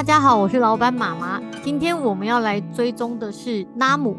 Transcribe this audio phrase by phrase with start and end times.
[0.00, 1.38] 大家好，我是老板妈妈。
[1.62, 4.16] 今天我们要来追踪的是拉姆。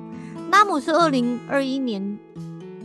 [0.51, 2.19] 拉姆是二零二一年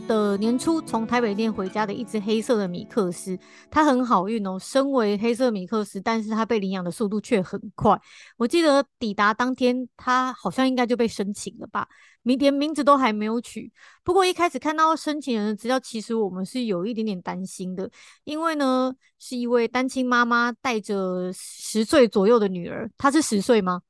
[0.07, 3.37] 的年初从台北店回家的一只黑色的米克斯，
[3.69, 4.57] 它很好运哦。
[4.57, 7.99] 身为黑色米克斯，但是它被领养的速度却很快。
[8.37, 11.87] 我记得抵达当天，它好像应该就被申请了吧，
[12.23, 13.71] 连名字都还没有取。
[14.03, 17.89] 不过一开始看到申请人的资料，其实我们是有一点点担心的，
[18.23, 23.81] 因为呢是一位单亲妈妈带着十岁左右的女儿，她是十岁吗？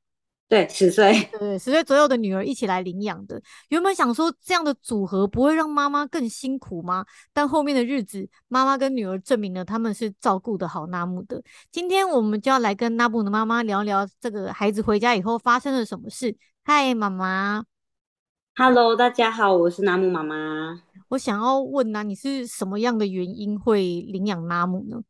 [0.48, 3.38] 对，十岁， 对，十岁左右的女儿一起来领养的。
[3.68, 7.04] 原本想说这样的组合不会让妈妈更辛苦吗？
[7.34, 11.42] 但后面的日子，妈妈跟女儿证明了他们是照顾得好纳木的。
[11.70, 16.34] 今天我们就要来跟纳木的妈妈聊聊这个孩子回家以后发生了什么事。
[16.64, 17.64] 嗨，妈妈
[18.56, 20.82] ，Hello，大家好，我是纳木妈妈。
[21.08, 25.02] 我想要问啊，你是什么样的原因会领养纳木呢？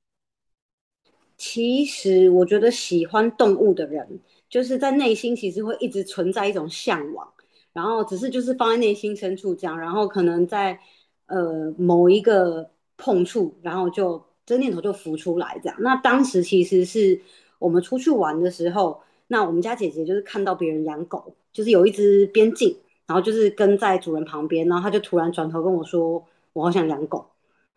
[1.38, 4.20] 其实我觉得喜欢动物的人。
[4.50, 7.30] 就是在内心其实会一直存在一种向往，
[7.74, 10.80] 然后只是就是放在内心深处这样，然后可能在
[11.26, 15.76] 呃某一个碰触，然后就这念头就浮出来这样。
[15.80, 17.20] 那当时其实是
[17.58, 22.74] 我们出去玩的时候，那我们家姐姐就是看到别人养狗，就是有一只边境，
[23.06, 27.26] 然后就是跟在主人旁边，然后她就突然转头跟我说：“我好想养狗。”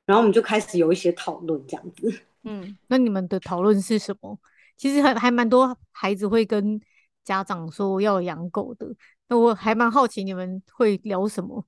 [0.08, 2.14] 然后我们就开始有一些讨论这样子。
[2.44, 4.40] 嗯，那你们的讨论是什么？
[4.78, 6.82] 其实还还蛮多孩子会跟
[7.24, 8.88] 家长说要养狗的，
[9.28, 11.66] 那我还蛮好奇你们会聊什么？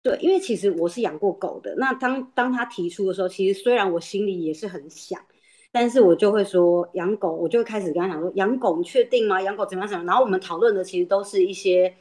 [0.00, 1.74] 对，因为其实我是养过狗的。
[1.76, 5.20] 那当当他提出的时候，其实虽然我心里也是很想，
[5.72, 9.42] 但是我就会说养狗，我就会开始跟他讲说养狗，你确定吗？
[9.42, 10.06] 养狗怎么样怎么样？
[10.06, 11.92] 然后我们讨论的其实都是一些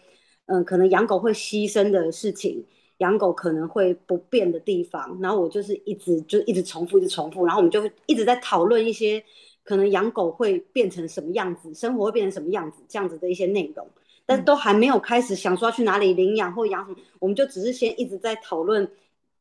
[0.46, 2.64] 嗯、呃，可能养狗会牺牲的事情，
[2.98, 5.18] 养狗可能会不便的地方。
[5.22, 9.24] 然后我就是一直就一直重复，一直重复，然后我们就会一直在讨论一些。
[9.64, 13.86] 可能养狗会变成什么样子，生活会变成什么样子，这样子的一些内容，
[14.26, 18.90] 但是都还没有开始想说要去哪里领养或养什么，我们就只是先一直在讨论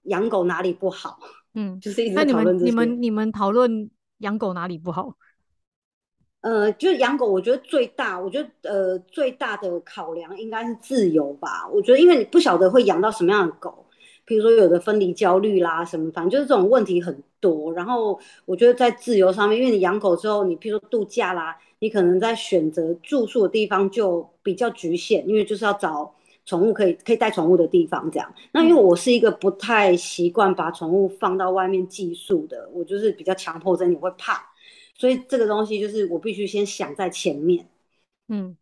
[0.03, 1.21] 养狗哪里不好，
[1.55, 2.57] 嗯，就是一直在讨论。
[2.57, 5.17] 那你们你们你们讨论养狗哪里不好？
[6.41, 11.69] 呃，就是养狗，我觉得最大，我觉得呃最大的考量应该是自由吧。
[11.73, 13.83] 我觉得因为你不晓得会养到什么样的狗。
[14.29, 17.73] 比如说有的分离焦虑啦，什么反正就是这种问题很多。
[17.73, 26.13] 然后我觉得在自由上面，因为你养狗之后，你譬如说度假啦，你可能在选择住宿的地方就比较局限，因为就是要找
[26.45, 28.35] 宠物可以可以带宠物的地方这样。
[28.51, 34.45] 那因为我是一个不太习惯把宠物放到外面寄宿的，我就是比较强迫症，你会怕，
[34.97, 37.69] 所以这个东西就是我必须先想在前面。
[38.29, 38.57] 嗯，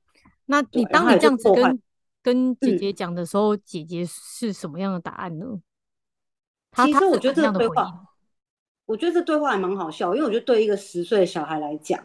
[0.47, 1.81] 那你当你这样子跟。
[2.25, 5.61] 跟姐姐讲的时候，嗯，姐姐是什么样的答案呢？
[6.75, 7.93] 其实我觉得这个对话，
[8.87, 12.03] 我觉得这对话还蛮好笑，因为我觉得对一个十岁的小孩来讲，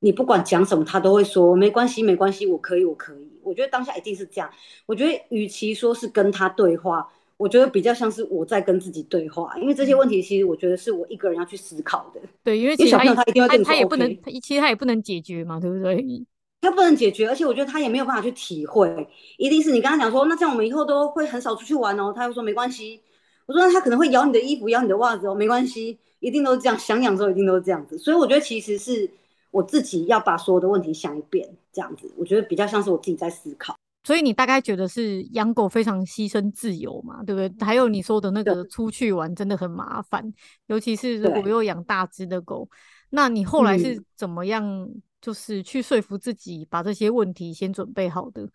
[0.00, 3.40] 你不管讲什么，他都会说没关系，没关系，我可以，我可以。
[3.42, 4.50] 我觉得当下一定是这样。
[4.84, 12.20] 我觉得与其说是跟他对话，我觉得比较像是我在跟自己对话，因为这些问题其实我觉得是我一个人要去思考的。
[12.42, 14.08] 对，因为小朋友他一定要跟你说，他也不能，
[14.42, 16.26] 其实他也不能解决嘛，对不对？
[16.62, 19.06] 他不能解决，而且我觉得他也没有办法去体会。
[19.36, 22.10] 一定是你跟他讲说，那这样我们以后都会很少出去玩哦。
[22.14, 23.00] 他又说没关系。
[23.46, 26.78] 我说那他可能会咬你的衣服，咬你的袜子哦，没关系，一定都是这样。
[26.78, 27.98] 想养的时候一定都是这样子。
[27.98, 29.10] 所以我觉得其实是
[29.50, 33.76] 我自己要把所有的问题想一遍，这样子，我觉得比较像是我自己在思考。
[34.04, 37.66] 所以你大概觉得是养狗非常牺牲自由嘛，对不对？
[37.66, 40.32] 还有你说的那个出去玩真的很麻烦，
[40.66, 42.68] 尤其是如果又养大只的狗，
[43.10, 44.64] 那你后来是怎么样？
[44.64, 48.46] 嗯就是去说服自己把这些问题先准备好的。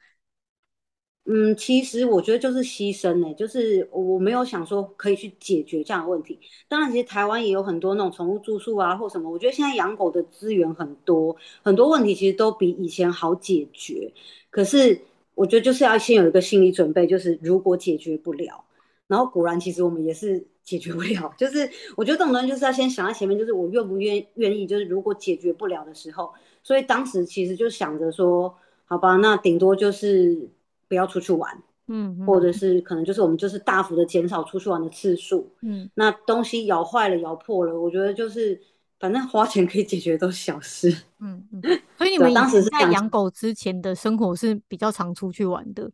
[1.26, 6.40] 嗯，其实我觉得就是牺牲呢、欸，就是我没有想说可以去解决这样的问题。
[6.68, 9.28] 当然，其实台湾也有很多那种宠物住宿啊，或什么。
[9.32, 14.14] 我觉得现在养狗的资源很多，很多问题其实都比以前好解决。
[14.52, 15.02] 可是
[15.40, 18.66] 我觉得就是要先有一个心理准备，就是如果解决不了，
[19.08, 21.34] 然后果然其实我们也是解决不了。
[21.38, 26.30] 就是我觉得这种东西就是要先想在前面，就是我愿不愿愿意，就是如果解决不了的时候。
[26.62, 28.54] 所以当时其实就想着说，
[28.84, 30.50] 好吧，那顶多就是
[30.90, 38.62] 不要出去玩，嗯，嗯，或者是可能就是我们就是大幅的减少出去玩的次数，嗯，那东西咬坏了、咬破了，我觉得就是
[39.00, 41.62] 反正花钱可以解决都是小事，嗯嗯。
[41.98, 45.90] 所以你们当时是在养狗之前的生活是比较常出去玩的，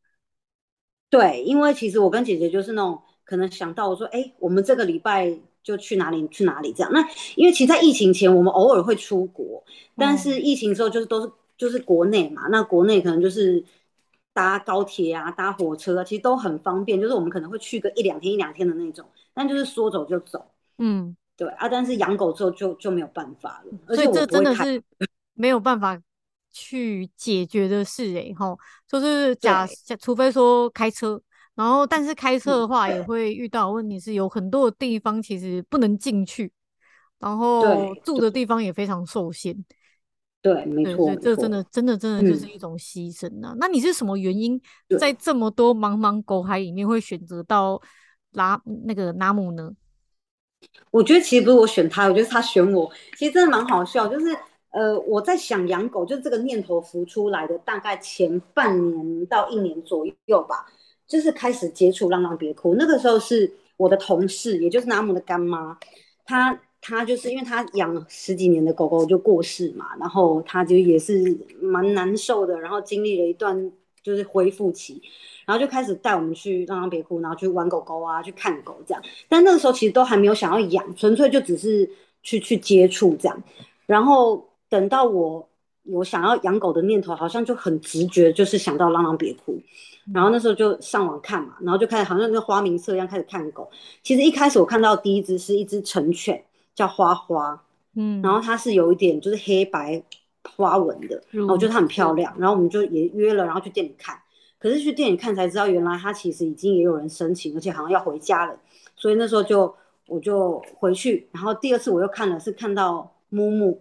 [1.09, 5.37] 对，因为其实我跟姐姐就是那种可能想到我说，哎，我们这个礼拜。
[5.65, 6.91] 就去哪里去哪里这样。
[6.93, 7.03] 那
[7.35, 9.63] 因为其实，在疫情前，我们偶尔会出国，
[9.95, 12.43] 但是疫情之后就是都是就是国内嘛。
[12.51, 13.65] 那国内可能就是
[14.31, 17.01] 搭高铁啊，搭火车啊，其实都很方便。
[17.01, 20.45] 就是我们可能会去个一两天一两天的那种，但就是说走就走。
[20.77, 21.67] 嗯，对啊。
[21.69, 23.77] 但是养狗之后就就没有办法了。
[23.87, 24.81] 而且我这真的是
[25.33, 25.99] 没有办法
[26.51, 31.21] 去解决的事诶、欸，吼，就是假假，除非说开车，
[31.55, 36.51] 然后但是开车的话也会遇到问题，是有很多的地方其实不能进去，
[37.19, 39.53] 然后住的地方也非常受限。
[40.41, 43.57] 对，没错，这真的真的真的就是一种牺牲呐、啊嗯。
[43.59, 44.61] 那你是什么原因
[44.99, 47.81] 在这么多茫茫狗海里面会选择到
[48.31, 49.71] 拉那个拉姆呢？
[50.91, 52.91] 我觉得其实不是我选他，我觉得他选我。
[53.17, 54.35] 其实真的蛮好笑，就是
[54.71, 60.65] 呃，我在想养狗，就是这个念头浮出来的大概前半年到一年左右吧，
[61.07, 62.75] 就是开始接触浪浪别哭。
[62.75, 65.77] 那个时候是我的同事，也就是纳姆的干妈，
[66.25, 66.59] 她。
[66.87, 73.71] 她就是因为她养了十几年的狗狗就过世嘛，然后她就也是蛮难受的，然后经历了一段
[74.03, 75.01] 就是恢复期，
[75.45, 79.03] 然后就开始带我们去浪浪别哭，然后去玩狗狗啊，去看狗这样。
[79.29, 81.89] 但那个时候其实都还没有想要养，纯粹就只是
[82.23, 83.43] 去去接触这样。
[83.85, 85.47] 然后等到我
[85.83, 89.61] 有想要养狗的念头，好像就很直觉，就是想到浪浪别哭。
[90.13, 93.69] 然后那时候就上网看嘛，然后就开始好像跟花名册一样开始看狗。
[94.03, 96.43] 其实一开始我看到第一只是一只成犬。
[96.75, 97.57] 叫花花，
[97.95, 100.03] 嗯，然后它是有一点就是黑白
[100.57, 104.13] 花纹的，然后我觉得它很漂亮，然后我们就也约了，然后去店里看，
[104.65, 108.59] 可是去店里看才知道，原来他其实已经也有人申请，而且好像要回家了，
[108.95, 109.71] 所以那时候就
[110.07, 113.79] 我就回去，然后第二次我又看了，是看到木木，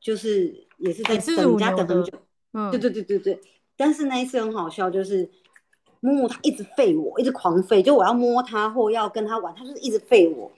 [0.00, 2.12] 就是也是在等人家等很久，
[2.54, 3.38] 嗯，对对对对对，
[3.76, 5.28] 但是那一次很好笑，就是
[6.00, 10.50] 木木他一直吠我，一直狂吠，就我要摸他或要跟他玩，他就是一直吠我。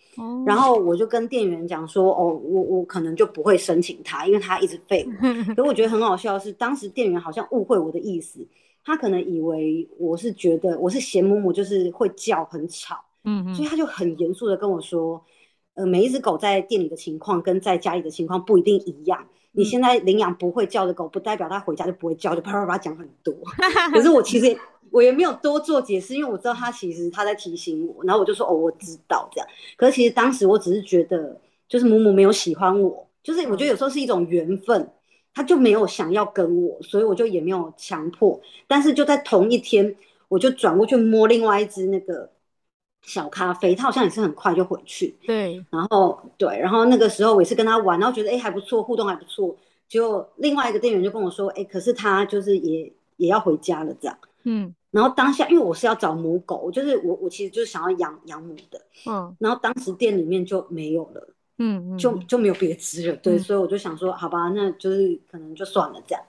[0.46, 5.54] 然后我就跟店员讲说，哦，我我可能就不会申请他，因为他一直吠我。
[5.56, 8.46] 可我觉得很好笑的是，当时店员好像误会我的意思，
[8.88, 15.22] 他可能以为我是觉得我是嫌母母就是会叫很吵，嗯，所以他就很严肃的跟我说，
[15.74, 19.22] 呃，每一只狗在店里的情况跟在家里的情况不一定一样。
[19.52, 23.34] 你现在领养不会叫的狗，不代表它回家就不会叫，就啪啪啪讲很多。
[23.92, 24.56] 可是我其实。
[24.90, 29.46] 我也没有多做解释，因为我知道他其实他在提醒我，然后我就说哦，我知道这样。
[29.76, 31.38] 可是其实当时我只是觉得，
[31.68, 34.90] 就是母母没有喜欢我，就是我觉得有时候是一种缘分，
[35.38, 38.40] 他就没有想要跟我，所以我就也没有强迫。
[38.66, 39.94] 但是就在同一天，
[40.26, 42.28] 我就转过去摸另外一只那个
[43.02, 45.16] 小咖啡，他好像也是很快就回去。
[45.24, 49.56] 对，然后对，然后那个时候我也是跟他玩，然后觉得哎还不错，互动还不错。
[49.88, 54.18] 就另外一个店员就跟我说，哎，可是他就是也也要回家了这样。
[54.42, 54.74] 嗯。
[54.90, 66.24] 然后当下，因为我是要找母狗，就是我我其实就是想要养养母的，嗯，然后当时店里面就没有了，嗯，就就没有别只了，对、嗯，所以我就想说，好吧，那就是可能就算了这样，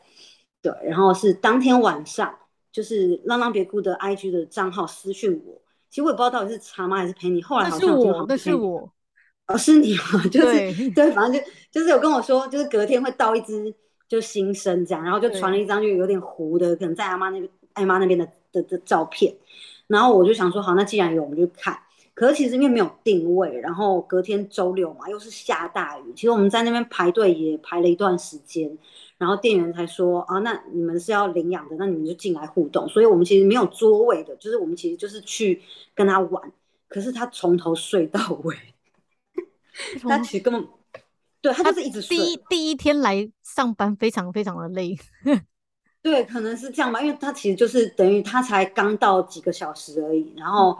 [0.61, 0.71] 对。
[0.83, 2.33] 然后是当天晚上，
[2.71, 8.91] 就是浪浪别哭的 IG 的账号私讯我，其实我也不知道到底是查妈还是陪你，后来好像我好像是我，
[9.47, 10.23] 哦，是你吗？
[10.31, 13.73] 就是对，对，反正就就是有跟我说，就是隔天会到一只
[14.07, 18.27] 就新生这样，然后就传了一张就有点糊的，可能在阿妈那边艾妈那边的。
[18.51, 19.31] 的的照片，
[19.85, 21.79] 然后我就想说，好，那既然有，我们就看。
[22.19, 28.77] 可是其实因为没有定位，然后隔天周六嘛，又是下大雨，其实我们在那边排队也排了一段时间，
[29.17, 32.85] 然后店员才说，啊，那你们是要领养的，那你们就进来互动。
[32.89, 35.61] 所以我们其实没有座位的，就是我们其实就是去
[35.95, 36.51] 跟他玩。
[36.89, 38.53] 可是他从头睡到尾，
[40.01, 40.67] 他其实根本，
[41.39, 42.17] 对，他就是一直睡。
[42.17, 44.97] 第一第一天来上班，非常非常的累。
[46.03, 50.77] 对，可能是这样吧，因为他其实就是等于他才刚到几个小时而已，然后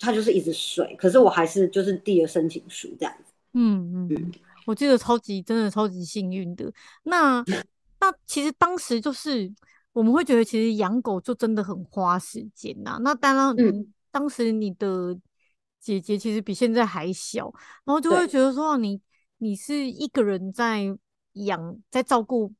[0.00, 3.32] 他就是一直睡，可是我还是就是递了申请书这样子。
[3.52, 4.32] 嗯嗯，
[4.66, 6.72] 我记得超级真的超级幸运的。
[7.04, 7.44] 那
[8.00, 9.52] 那其实当时就是
[9.92, 12.98] 我们会觉得，其实养狗就真的很花时间呐。
[13.02, 15.16] 那当然，嗯，当时你的
[15.78, 17.52] 姐姐其实比现在还小，
[17.84, 19.00] 然后就会觉得说，你
[19.38, 20.84] 你是一个人在
[21.34, 22.52] 养，在照顾。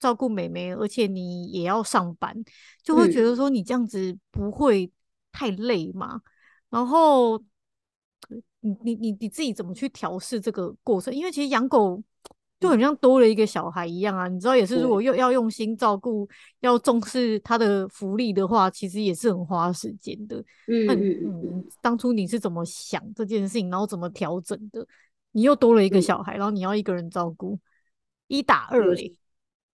[0.00, 2.34] 照顾妹妹，而且你也要上班，
[2.82, 4.90] 就会觉得说你这样子不会
[5.30, 6.14] 太累嘛？
[6.14, 6.20] 嗯、
[6.70, 7.38] 然后
[8.60, 11.14] 你你你你自己怎么去调试这个过程？
[11.14, 12.02] 因为其实养狗
[12.58, 14.28] 就很像多了一个小孩一样啊！
[14.28, 16.28] 你知道，也是如果又要用心照顾，
[16.60, 20.36] 要重视它的福利的话，其实也是很花时间的。
[20.68, 21.68] 嗯嗯嗯。
[21.80, 24.86] 当初你是怎么想这件事情，然后怎么调整的？
[25.32, 27.58] 你又多了一个小孩，嗯、然后你要一个人照顾，
[28.26, 29.16] 一打二嘞。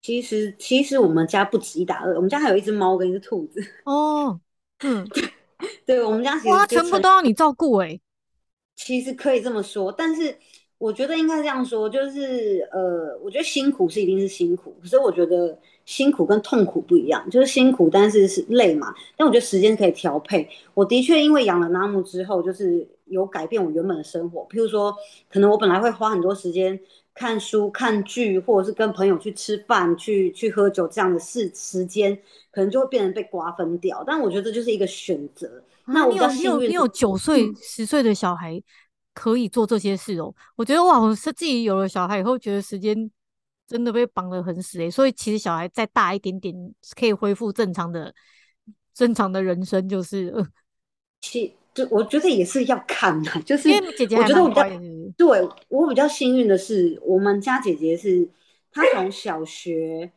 [0.00, 3.60] 其实，其实我们家不止一打二，我们家还有一只猫跟一只兔子。
[3.84, 4.40] 哦，
[4.80, 5.04] 嗯，
[5.86, 7.98] 对，我们家其实全部都要你照顾哎。
[8.74, 10.36] 其实可以这么说，但是
[10.78, 18.94] 我觉得应该这样说，就是呃，我觉得辛苦是一定是辛苦，可是我觉得辛苦跟痛苦不一样，就是辛苦，但是是累嘛。
[19.16, 20.46] 但我觉得时间可以调配。
[20.74, 24.46] 我的确因为养了纳木之后，就是有改变我原本的生活。
[24.50, 24.94] 譬如说，
[25.30, 26.78] 可能我本来会花很多时间。
[27.16, 32.14] 看书、看剧，或者是跟朋友去吃饭、去去喝酒这样的事时间，
[32.50, 34.04] 可能就会变成被瓜分掉。
[34.06, 35.64] 但我觉得这就是一个选择。
[35.84, 38.62] 啊、那我比较幸运，你有你有九岁、十岁的小孩
[39.14, 40.32] 可以做这些事哦。
[40.36, 43.10] 嗯、我觉得哇，我是自己有了小孩以后，觉得时间
[43.66, 44.90] 真的被绑得很死诶。
[44.90, 46.54] 所以其实小孩再大一点点，
[46.94, 48.14] 可以恢复正常的
[48.92, 50.28] 正常的人生，就是。
[50.36, 50.46] 呃
[51.22, 54.64] 其就我觉得也是要看的，就是因为姐姐，我觉得我比较
[55.14, 58.26] 对我比较幸运的是，我们家姐姐是
[58.72, 60.10] 她从小学，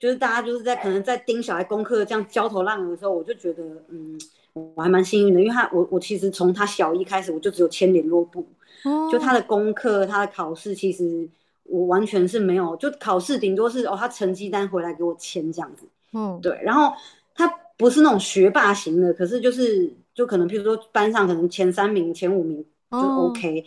[0.00, 4.18] 就是大家就是在可能在盯小孩功课这样焦头烂额的时候，我就觉得嗯，
[4.54, 8.44] 我还蛮幸运的，因为她我我其实从她小一开始我就只有签联络簿，
[8.82, 11.28] 哦、就她的功课、她的考试，其实
[11.62, 16.92] 我完全是没有，就考试顶多是哦，她成绩单回来给我签这样子，嗯，对，然后
[17.32, 17.46] 她
[17.76, 19.92] 不是那种学霸型的，可是就是。
[20.16, 23.64] 就可能，譬如说班上可能前三名、前五名就 OK，、哦、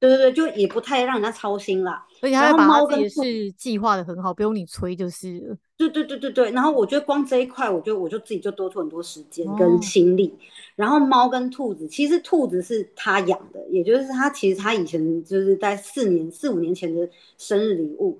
[0.00, 2.04] 对对对，就也不太让人家操心啦。
[2.22, 5.56] 而且他把自己是计划的很好，不用你催就是。
[5.76, 10.28] 对对对对对，然后我觉得光这一块，我就我就自己就多出很多时间跟心力。
[10.28, 10.38] 哦、
[10.76, 17.06] 然后猫跟兔子，其实兔子是他养的，也就是他其实他以前就是在四年四五年前的
[17.36, 18.18] 生日礼物。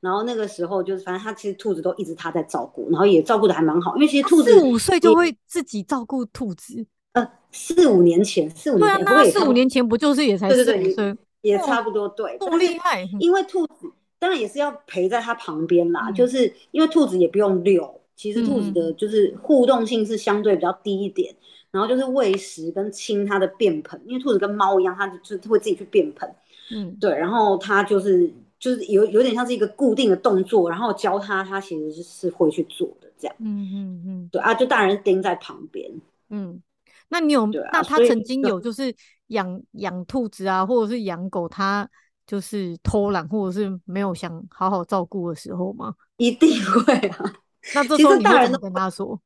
[0.00, 6.86] 然后那个时候就是，反正他其实兔子都一直他在照顾，然后也照顾的还蛮好，因为其实兔子四五岁就会自己照顾兔子。
[7.12, 13.08] 呃，四五年前，四五年前，那四五年前不就是也才四五岁，也差不多对，这么厉害。
[13.18, 21.34] 因为兔子当然也是要陪在它旁边啦，就是因为兔子也不用遛，其实兔子的就是互动性是相对比较低一点，
[21.70, 26.28] 然后就是喂食跟清它的便盆，因为兔子跟猫一样，它就是会自己去便盆，
[26.72, 35.90] 嗯，对，然后它就是就是有有点像是一个固定的动作，然后教它，它其实是会去做的这样，嗯嗯嗯，对啊，就大人盯在旁边，
[36.28, 36.60] 嗯。
[37.08, 37.44] 那你有？
[37.44, 38.94] 啊、那他曾经有就是
[39.28, 41.88] 养养兔子啊，或者是养狗，他
[42.26, 45.94] 就是偷懒，或者是没有想好好照顾的时候吗？
[46.16, 47.34] 一定会啊。
[47.74, 49.20] 那这时候你会怎么跟他说？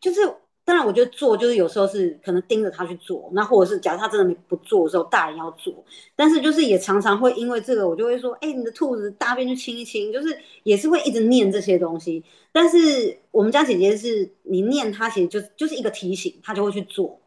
[0.00, 0.20] 就是。
[0.64, 5.84] 当然，我觉得做就是有时候是可能盯着他去做，那或者是假如他真的没不做的时候，大人要做。
[6.14, 12.22] 但是就是也常常会因为这个，我就会说，哎、欸，你的兔子大便就清一清，就是也是会一直念这些东西。
[12.52, 17.20] 但是我们家姐姐是，你念她其实就就是一个提醒，她就会去做。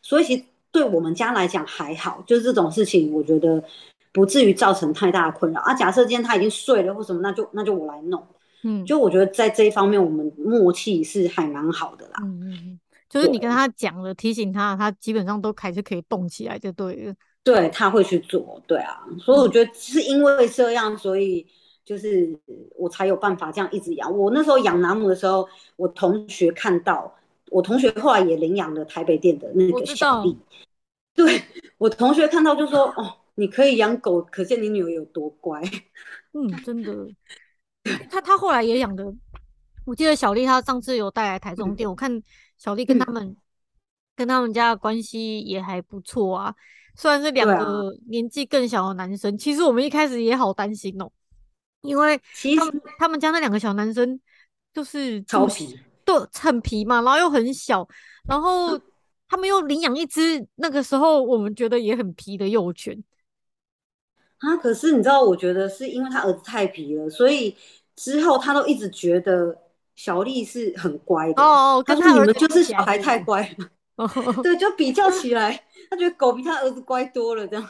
[0.00, 0.42] 所以其实
[0.72, 3.62] 对我们家来讲还好，就是这种事情，我觉得
[4.12, 5.60] 不至于造成太大的困扰。
[5.60, 8.26] 啊，假设今天他已经睡了或什么，那就那就我来弄。
[8.64, 12.14] 嗯，就我觉得在这一方面，我们默契是还蛮好的啦。
[12.24, 12.67] 嗯嗯，
[13.08, 17.14] 就是你跟他讲了，提醒他，他基本上都还是可以动起来，就对了。
[17.42, 19.06] 对，他会去做，对啊。
[19.18, 21.46] 所以我觉得是因为这样，所以
[21.84, 22.38] 就是
[22.76, 24.14] 我才有办法这样一直养。
[24.14, 27.14] 我那时候养南姆的时候，我同学看到，
[27.50, 30.36] 我同学后来也领养了台北店的那个小丽。
[31.14, 31.42] 对，
[31.78, 35.60] 我同学看到就说：“哦，你可以养狗，可见你女儿有多乖。
[36.32, 36.92] ”嗯，真的。
[38.10, 39.04] 他他后来也养的，
[39.86, 42.22] 我记得小丽她上次有带来台中店，嗯、我看
[42.58, 43.36] 小丽跟他们、嗯、
[44.16, 46.54] 跟他们家的关系也还不错啊。
[46.96, 51.12] 虽然是两个年纪更小的男生，啊、其实我们一开始也好担心哦、喔，
[51.82, 52.60] 因为其实
[52.98, 54.20] 他们家那两个小男生
[54.74, 57.88] 就是超皮，对，很皮嘛，然后又很小，
[58.28, 58.78] 然后
[59.28, 63.04] 他们又领养一只那个时候我们觉得也很皮的幼犬。
[64.38, 64.56] 啊！
[64.56, 67.56] 可是你知道，我觉得是因为他儿子太皮了，所以
[67.96, 69.56] 之后他都一直觉得
[69.98, 71.42] 小丽是很乖的。
[71.42, 73.66] 哦哦，跟他儿子就是小孩太乖了。
[73.96, 74.08] 哦，
[74.44, 77.68] 对，就比较起来，他觉得狗比他儿子乖多了，这样。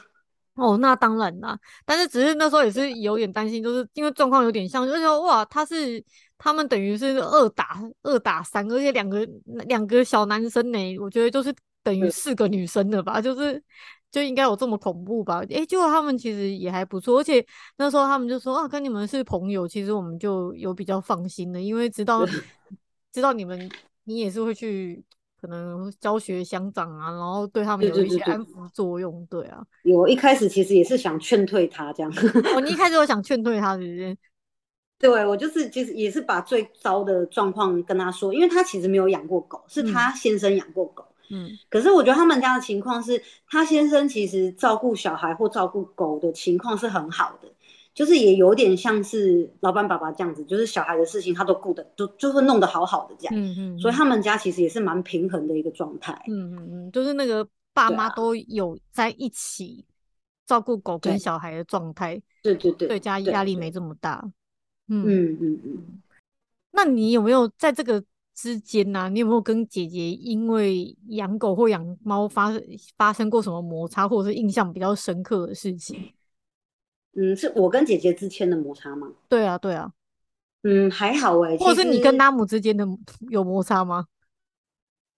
[0.56, 1.58] 哦，那当然啦。
[1.87, 6.04] 但是只是那时候也是有点担心，就是因为状况有点像，就是说哇，他是
[6.37, 9.26] 他们等于是二打二打三，而且两个
[9.66, 13.62] 两个小男生呢，我觉得就是等于四个女生了吧，就是。
[14.10, 15.40] 就应该有这么恐怖吧？
[15.50, 17.44] 诶、欸，结果他们其实也还不错，而且
[17.76, 22.24] 那时候他们就说啊，跟你们是朋友，其实我们就有比较放心的，因为知道
[23.12, 23.68] 知道你们
[24.04, 25.04] 你也是会去
[25.40, 29.62] 可能教学乡长啊，然后对他们有一些安抚作用，对，啊。
[29.82, 32.10] 有一开始其实也是想劝退他这样，
[32.54, 34.16] 我、 哦、你一开始我想劝退他，是不是？
[34.98, 41.04] 对，我就是其实也是把最糟的状况跟他说，因为他其实没有养过狗，是他先生养过狗。
[41.04, 47.49] 嗯嗯，可是我觉得他们家的情况是，他先生其实照顾小孩或照顾狗的情况是很好的，
[47.94, 53.35] 就是也有点像是老板爸爸这样子，就是小孩的事情他都顾得，就就会弄得好好的这样。
[53.37, 53.78] 嗯嗯。
[53.78, 56.12] 所以他们家其实也是蛮平衡的一个状态。
[56.28, 59.85] 嗯嗯嗯，就是那个爸妈都有在一起
[60.47, 62.20] 照顾狗跟小孩的状态。
[62.42, 62.88] 对对对。
[62.88, 64.25] 对家压力没这么大。
[64.88, 66.02] 嗯嗯嗯嗯。
[66.70, 68.02] 那你有没有在这个？
[68.38, 72.52] 之间呐、啊，你有没有跟姐姐因为养狗或养猫发
[72.97, 76.12] 发生过什么摩擦，或者是印象比较深刻的事情？
[77.16, 79.12] 嗯，是我跟姐姐之间的摩擦吗？
[79.28, 79.92] 对啊，对啊。
[80.62, 81.59] 嗯，还好哎、欸。
[81.59, 82.87] 或者是你跟拉姆之间的
[83.28, 84.07] 有摩擦吗？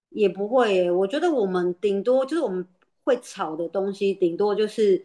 [0.09, 0.91] 也不会耶、欸。
[0.91, 2.67] 我觉得我们顶多就是我们
[3.05, 5.05] 会吵的东西，顶多就是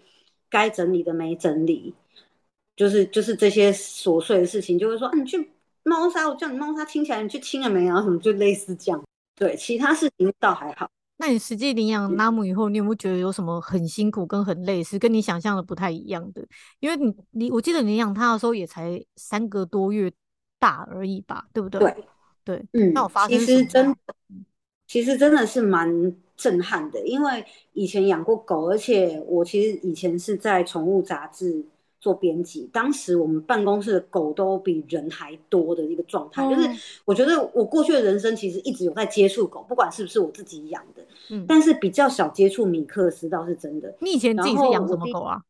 [0.49, 1.93] 该整理的没整理，
[2.77, 5.51] 就是就是这些琐碎的事情，就会说啊，你去
[5.85, 8.01] 猫砂，我叫你猫砂清起来，你去清了没啊？
[8.01, 9.01] 什么就类似这样。
[9.35, 10.89] 对，其他事情倒还好。
[11.17, 16.45] 那你实际领养拉姆以后，你有没有觉得有什么很辛苦跟很累，是跟你想象的不太一样的？
[16.79, 20.11] 因为你你我记得你领养它的时候也才三个多月
[20.59, 21.79] 大而已吧，对不对？
[21.79, 21.95] 对
[22.43, 23.95] 对，嗯，那我发现其实真
[24.87, 25.87] 其实真的是蛮
[26.35, 31.63] 震撼的，因为以前养过狗，而且我其实以前是在宠物杂志。
[32.05, 36.69] 做编辑，当时我们办公室的狗都比人还多的一个状态，嗯、就是
[37.03, 43.91] 我觉得我过去的人生其实一直有在接触狗，不管是不是我自己养的，嗯，但是比较少接触米克斯，倒是真的。
[44.01, 45.41] 你以前自己是养什么狗啊？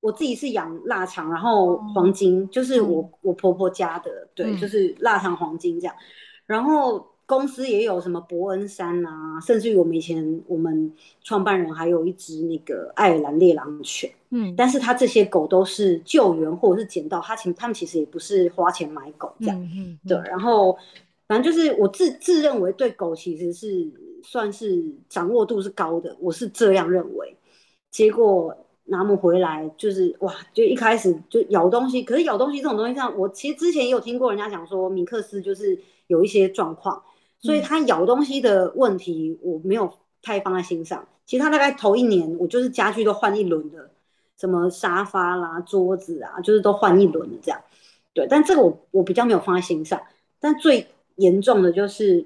[0.00, 5.94] 我自己是养腊肠，然后黄金，嗯、就是我我婆婆家的，对，嗯、就是腊肠黄金这样，
[6.44, 7.15] 然后。
[7.26, 10.92] 公司也有什么伯恩山啊，甚至于我们以前我们
[11.24, 20.78] 创办人还有一只那个爱尔兰猎狼犬，嗯，但是他这些狗都是救援或者是捡到，他其他们其实也不是花钱买狗这样，嗯嗯嗯、对，然后
[21.26, 23.90] 反正就是我自自认为对狗其实是
[24.22, 27.36] 算是掌握度是高的，我是这样认为，
[27.90, 37.02] 结果拿姆回来就是哇，就一开始就咬东西，可是咬东西这种东西上，我其实之前也有听过人家讲说米克斯就是有一些状况。
[37.38, 41.06] 所以他咬东西的问题，我没有太放在心上。
[41.24, 43.90] 其实他大概头一年，我就是家具都换一轮的，
[44.36, 47.60] 什么沙发啦、桌子啊，就是都换一轮的这样。
[48.14, 50.00] 对，但这个我我比较没有放在心上。
[50.40, 52.24] 但最严重的就是，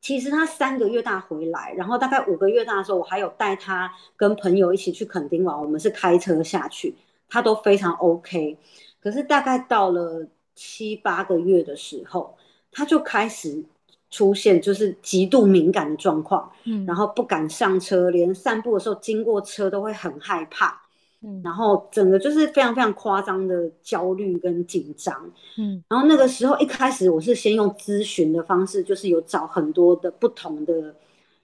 [0.00, 6.94] 其实他三个月大回来，然后大概五个月大的时候，我还有带他跟朋友一起去垦丁玩，我们是开车下去，
[7.28, 8.58] 他都非常 OK。
[9.00, 12.36] 可是大概到了七八个月的时候，
[12.70, 13.64] 他就开始。
[14.12, 20.82] 出现就是极度敏感的状况，嗯，然后不敢上车，连散步的时候经过车都会很害怕，
[21.22, 30.94] 嗯，然后整个就是非常非常夸张的焦虑跟紧张，嗯，然后那个时候一开始我是先用咨询的方式，就是有找很多的不同的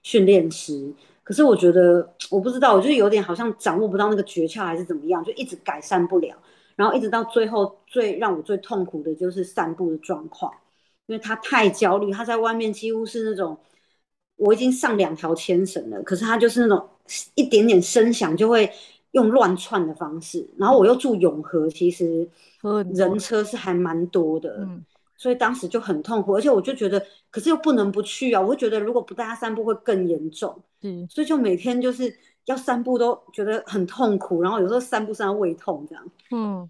[0.03, 6.35] 训练师，可是我觉得我不知道，我就有点好像掌握不到那个诀窍还是怎么样，就一直改善不了，
[6.75, 10.53] 然后一直到最后最让我最痛苦的就是散步的状况。
[11.09, 13.57] 因为他太焦虑，他在外面几乎是那种，
[14.35, 16.87] 我已经上两条牵绳了，可是他就是那种
[17.33, 18.71] 一点点声响就会
[19.13, 20.47] 用乱窜的方式。
[20.55, 22.29] 然后我又住永和，其实
[22.93, 24.85] 人车是还蛮多的，嗯，
[25.17, 36.69] 所以当时就很痛苦，而且我就觉得，可是又不能不去啊，我会觉得如果不带他散步会更严重，嗯，所以就每天就是要散步都觉得很痛苦，然后有时候散步散到胃痛这样，嗯，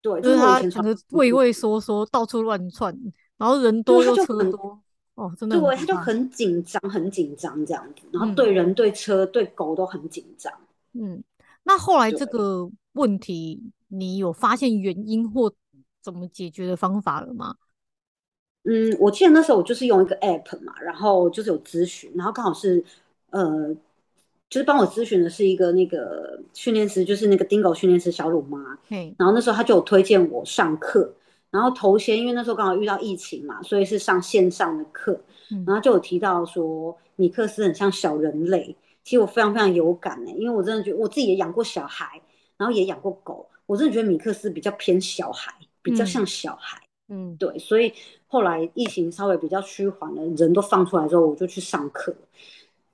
[0.00, 2.96] 对，就是他整个畏畏缩缩，到处乱窜。
[3.36, 4.80] 然后人多又车多，
[5.14, 8.02] 哦，真的对，他就很紧张，很紧张这样子。
[8.12, 10.52] 然后对人、对车、对狗都很紧张。
[10.92, 11.22] 嗯，
[11.64, 15.52] 那后来这个问题，你有发现原因或
[16.00, 17.56] 怎么解决的方法了吗？
[18.62, 22.82] 嗯，我记得那时候我就是用一个 app 嘛，然后就是有咨询，然后刚好是
[23.30, 23.74] 呃，
[24.48, 28.78] 就是帮我咨询的是一个那个训练师，就是那个 Dingo 训练师小鲁妈。
[28.88, 31.12] 嘿，然后那时候他就有推荐我上课。
[31.54, 35.12] 然后头先，因为那时候刚好遇到疫情嘛，所以是上线上的课，
[35.52, 38.76] 嗯、然后就有提到说米克斯很像小人类。
[39.04, 42.20] 其实我非常非常有感呢，因为我真的觉得我自己也养过小孩，
[42.56, 46.82] 然后也养过狗，我真的觉得米克斯比较偏小孩，比较像小孩。
[47.08, 47.92] 嗯，对，所以
[48.26, 52.12] 后来疫情稍微比较趋缓了，人都放出来之后，我就去上课。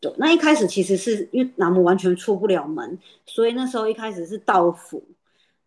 [0.01, 5.03] 对，那一开始其实是因为南木完全出不了门，所以那时候一开始是到府。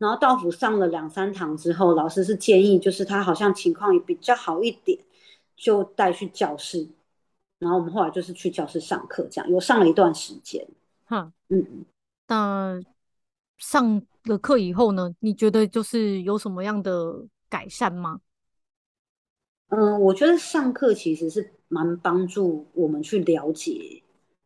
[0.04, 5.00] 然后道府上了两三堂之后，老师是建议，就是他好像情况也比较好一点，
[5.56, 6.86] 就带去教室。
[7.60, 10.68] 然后我们后来就是去教室上课，这样有上了一段时间。
[11.06, 11.86] 哈，嗯，
[12.28, 12.84] 那
[13.58, 15.16] 上了课以后呢？
[15.22, 18.20] 你觉得就是有什么样的改善吗？
[19.70, 24.04] 嗯，我觉得上课其实是蛮帮助我们去了解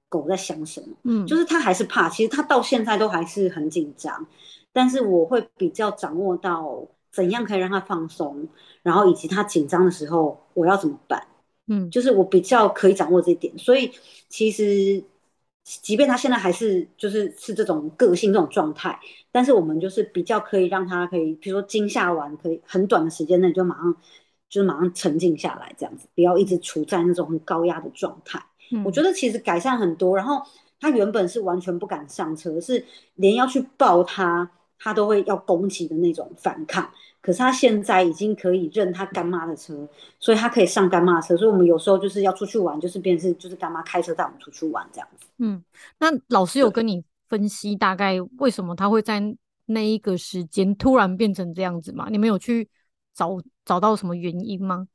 [0.07, 0.95] 狗在想什么。
[1.01, 4.23] 嗯，就是他还是怕，其实他到现在都还是很紧张。
[4.77, 8.47] 但是我会比较掌握到怎样可以让他放松，
[8.83, 11.19] 然后以及他紧张的时候我要怎么办，
[11.65, 13.57] 嗯，就是我比较可以掌握这一点。
[13.57, 13.91] 所以
[14.29, 15.03] 其实，
[15.63, 18.99] 即便他现在还是就是是这种个性这种状态，
[19.31, 23.95] 但是我们就是比较可以让他可以，比如说惊吓完可以很短的时间内就马上
[24.47, 28.39] 就是马上沉静下来，这样子不要一直处在那种很高压的状态。
[28.71, 30.15] 嗯，我觉得其实改善很多。
[30.15, 30.39] 然后
[30.79, 32.85] 他原本是完全不敢上车，是
[33.15, 34.51] 连要去抱他。
[34.79, 36.89] 他都会要攻击的那种反抗。
[37.21, 39.87] 可是他现在已经可以认他干妈的车，
[40.19, 41.35] 所以他可以上干妈的车。
[41.35, 45.27] 所以我们有时候就是要出去玩，就是变成就是干妈开车带我们出去玩这样子。
[45.39, 45.63] 嗯，
[45.99, 49.21] 那老师有跟你分析大概为什么他会在
[49.65, 52.07] 那一个时间突然变成这样子吗？
[52.09, 52.69] 你们有去
[53.13, 54.87] 找找到什么原因吗？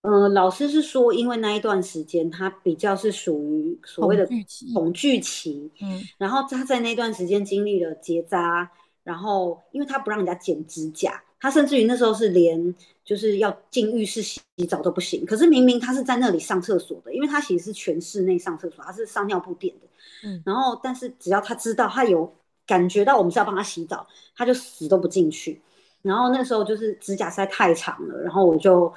[0.00, 4.26] 嗯、呃，老师是说，因为那一段时间他比较是属于所谓的
[4.74, 8.68] 恐惧期，嗯，然后他在那段时间经历了结扎，
[9.02, 15.24] 然后因为他不让人家剪指甲，他甚至于那时候是连就是要进浴室洗澡都不行。
[15.26, 19.86] 可是明明他是在那里上厕所的，因为他其实是全室内上厕所，他是上尿布垫的，
[20.24, 22.32] 嗯，然后但是只要他知道他有
[22.66, 25.60] 感觉到我们是要帮他洗澡，他就死都不进去。
[26.02, 28.92] 然后那时候就是指甲实在太长了，然后我就。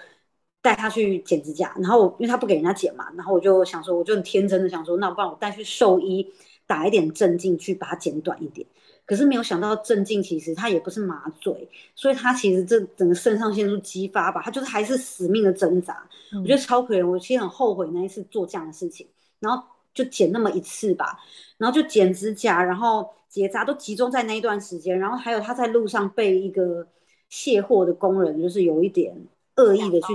[0.62, 6.28] 带他去剪指甲，然后因为他不给人家剪嘛，然后我就想说，我就很天真的想说，那不然我带去兽医
[6.66, 8.66] 打一点针进去把它剪短一点。
[9.06, 16.08] 可是没有想到镇静其实他也不是麻醉，所以他其实这整个肾上腺素激发吧，他就是还是死命的挣扎。
[16.32, 19.08] 嗯、我觉得超可怜，我其实很后悔那一次做这样的事情，
[19.40, 19.64] 然后
[19.94, 21.20] 就剪那么一次吧，
[21.58, 26.88] 然后就剪指甲，然后结扎都集中在那一段时间，然后还有他在路上被一个
[27.30, 29.16] 卸货的工人就是有一点。
[29.58, 30.08] 恶意的去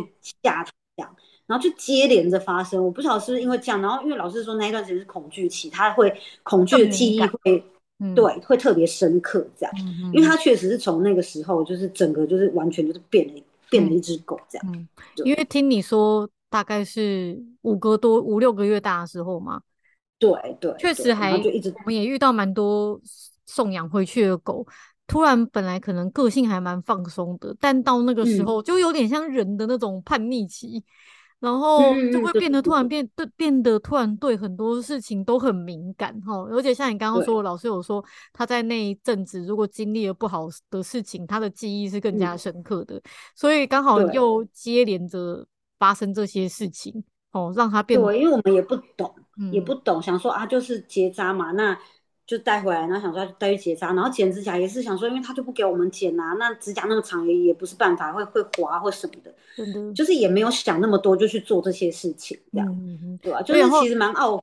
[0.42, 2.84] 吓他，这样，然后就接连着发生。
[2.84, 7.64] 我不晓得是不是因为这样，然后因为老师说那一段时间是恐惧期，他会恐惧的记忆会，
[8.00, 9.74] 嗯、对，会特别深刻，这样。
[9.78, 14.72] 嗯、因为他确实是从那个时候，就是整个就是完全就是变了，嗯、变了一只狗这样。
[14.72, 14.88] 嗯、
[15.24, 19.60] 因为听你说大概是五个多五六个月大的时候嘛，
[20.18, 23.00] 对对，确实还就一直，我们也遇到蛮多
[23.46, 24.66] 送养回去的狗。
[25.06, 30.82] 突然，本来可能个性还蛮放松的，但到那个时候就有点像人的那种叛逆期，嗯、
[31.40, 36.34] 然后就会变得突然变对，变得突然对很多事情都很敏感哈。
[36.50, 43.02] 而且像你刚刚说，老师有说他在那一阵子如果经历了不好的事情，他的记忆是更加深刻的，嗯、
[43.34, 45.46] 所以刚好又接连着
[45.78, 48.06] 发生这些事情哦，让他变得。
[48.06, 51.78] 对，因为我们也不懂，嗯、也不懂，想说啊，就是结扎嘛，那。
[52.30, 63.42] 就带回来，然后想说要带去结扎，然后剪指甲也是想说，因为他就不给我们剪啊，那指甲那么长也也不是办法，会会滑或什么的，嗯、就是也没有想那么多就去做这些事情，这样，嗯、对吧、啊？
[63.42, 64.40] 就是其实蛮懊，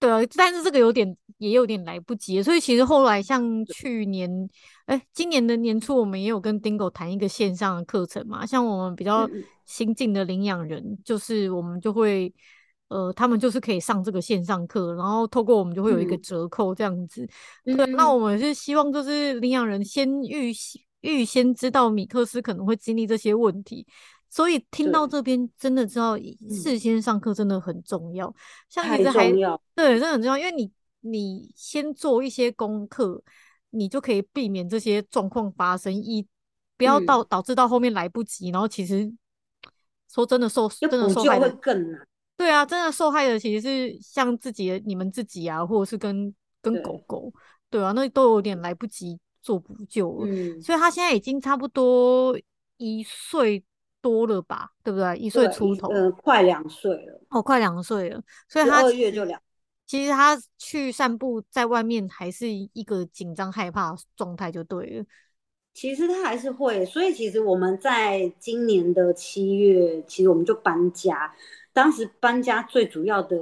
[0.00, 4.48] 对啊，但是这个有点也有点来不及，所以其实后来像去年，
[4.86, 9.28] 哎对，今年的年初我们也有跟 Dingo 谈一个线上的课程嘛，像我们比较
[9.66, 12.32] 新进的领养人，嗯、就是我们就会。
[12.92, 17.26] 呃，他们就是可以上这个线上课，然后透过我们就会有一个折扣这样子。
[17.64, 20.52] 嗯、对，那我们是希望就是领养人先预
[21.00, 23.86] 预先知道米克斯可能会经历这些问题，
[24.28, 26.18] 所以听到这边真的知道
[26.50, 28.26] 事先上课真的很重要。
[28.28, 28.34] 嗯、
[28.68, 29.32] 像你这还
[29.74, 33.22] 对，真的很重要，因为你你先做一些功课，
[33.70, 36.26] 你就可以避免这些状况发生，一
[36.76, 39.10] 不要到、嗯、导致到后面来不及，然后其实
[40.12, 42.06] 说真的受真的受害的会更难。
[42.42, 47.32] 对啊，真的受害的其实是像自己的你们自己啊，或者是跟跟狗狗，
[47.70, 50.26] 对，对啊，那都有点来不及做补救了。
[50.26, 52.36] 嗯，所以他现在已经差不多
[52.78, 53.62] 一岁
[54.00, 55.16] 多了吧，对不对？
[55.16, 57.20] 一岁出头，呃，快两岁了。
[57.30, 59.40] 哦，快两岁了，所以他二月就两。
[59.86, 65.04] 其实他去散步，在外面还是一个紧张害怕状态，就对了。
[65.74, 71.32] 其实他还是会，所以其实我们在今年的七月，其实我们就搬家。
[71.72, 73.36] 当时搬家最主要的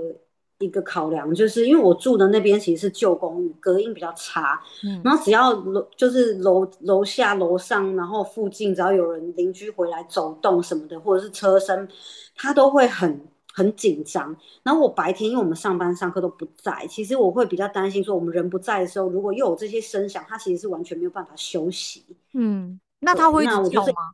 [0.59, 4.61] 一个考量，就是因为我住的那边其实是旧公寓，隔音比较差。
[4.85, 11.89] 嗯，然后只要楼就是楼楼下楼上，然后附近只要有人邻居回来走动什么的，或者是车声，
[12.37, 14.37] 他都会很很紧张。
[14.63, 22.05] 然后我白天因为我们上班上课都不在，其实我会比较担心说我们人不在的时候，如果又有这些声响，他其实是完全没有办法休息。
[22.35, 24.13] 嗯，那他会叫吗？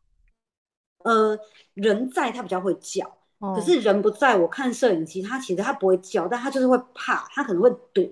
[1.02, 1.38] 呃，
[1.74, 3.15] 人在他比较会叫。
[3.38, 8.02] 可是人不在，我看摄影机，他其实他不会叫，但他就是会怕，他可能会躲。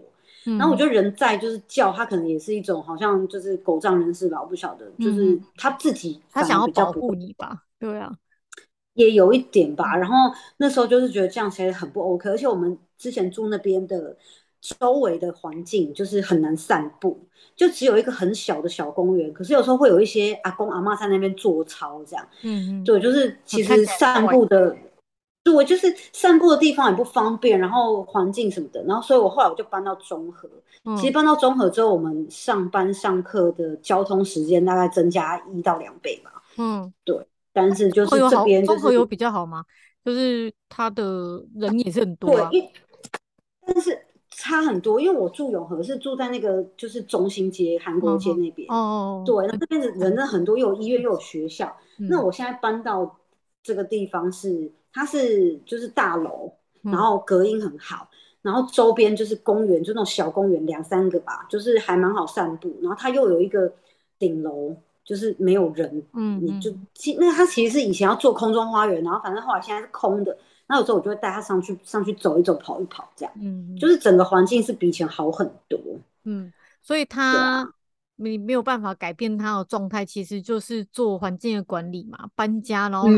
[0.47, 7.63] 嗯、然后我觉得人在就是叫，他可能也是一种好像就是狗仗人势吧，我不晓得，就是他自己他想要保护你吧？
[7.79, 8.13] 对啊，
[8.93, 9.97] 也有一点吧。
[9.97, 10.15] 然后
[10.59, 14.15] 那时候就是觉得这样其实很不 OK，而且我们之前住那边的
[14.61, 17.19] 周围的环境就是很难散步，
[17.57, 22.29] 就只有一个很小的小公园，可是有时候会有一些阿公阿妈在那边做操这样。
[22.43, 24.77] 嗯嗯，对，就是其实散步的。
[25.45, 30.49] 对，就是散步的地方也不方便，然后环境什么的，然后所以我后来我就搬到中和。
[30.85, 36.43] 嗯、其实搬到中和之后，我们上班上课的交通时间大概增加一到两倍吧。
[36.57, 37.17] 嗯，对。
[37.53, 39.65] 但是就是这边、就是、中和有比较好吗？
[40.05, 42.49] 就是它的人也是很多、啊。
[42.51, 42.73] 对，
[43.65, 43.97] 但是
[44.31, 51.77] 差很多，因为我住永和是住在那个就是中心街韩国街那边哦，对，那这边的人很多，又有医院又有学校。
[52.01, 53.21] 嗯、那我现在搬到
[53.63, 62.75] 这个地方是，它是就是大楼，然后隔音很好，嗯、然后周边就是公园，就那种小公园两三个吧，就是还蛮好散步。
[62.81, 63.71] 然后它又有一个
[64.19, 70.39] 顶楼，就是没有人，嗯，你就其那它其实是以前要做空中花园，然后反正后来现在是空的。
[70.67, 75.79] 那有时候我就会带他上去，上去走一走，跑一跑，这样，嗯，就是整个环境是比以前好很多，
[76.25, 77.71] 嗯，所以他
[78.17, 83.09] 没没有办法改变它的状态，其实就是做环境的管理嘛，搬家，然后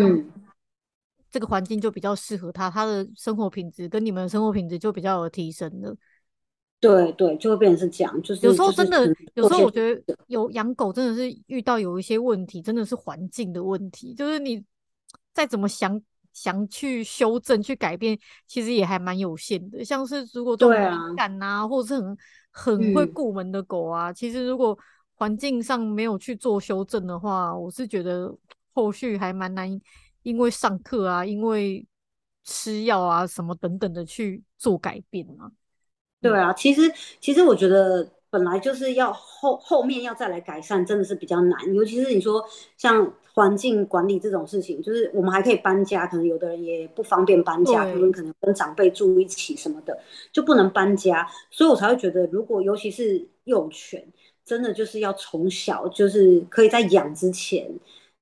[1.36, 5.94] 这个环境就比较适合他，他的生活品质跟你们的生活品质就比较有提升了，
[6.80, 14.64] 对对，就会变成是这样，就是有时候真的，有时候我觉得有养狗真的是遇到有一些问题，真的是环境的问题，就是你
[15.34, 16.00] 再怎么想。
[16.36, 19.82] 想去修正、去改变，其实也还蛮有限的。
[19.82, 22.18] 像是如果这种敏感啊，啊或者是很
[22.50, 24.78] 很会顾门的狗啊，嗯、其实如果
[25.14, 28.30] 环境上没有去做修正的话，我是觉得
[28.74, 29.66] 后续还蛮难，
[30.26, 31.86] 因为上课啊，因为
[32.44, 35.50] 吃药啊什么等等的去做改变啊。
[36.20, 38.10] 对啊，其实其实我觉得。
[38.28, 41.74] 本来就是要后后面要再来改善，真的是比较难。
[41.74, 42.44] 尤其是你说
[42.76, 49.98] 像环境管理这种事情，就是我们还可以搬家，可能有的人也不方便搬家，可能可能跟长辈住一起什么的，
[50.32, 51.26] 就不能搬家。
[51.50, 54.06] 所以我才会觉得，如果尤其是幼犬，
[54.44, 57.70] 真的就是要从小就是可以在养之前，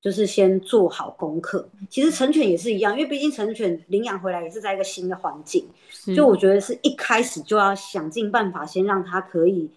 [0.05, 1.67] 就是先做好功课。
[1.89, 5.67] 其实成犬也是一样，因为毕竟成犬领养回来也是在一个新的环境，
[6.15, 9.71] 就我觉得是一开始就要想尽办法，先让它可以。